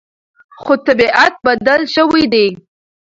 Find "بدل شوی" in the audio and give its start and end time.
1.45-2.25